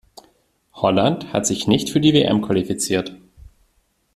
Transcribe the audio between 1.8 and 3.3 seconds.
für die WM qualifiziert.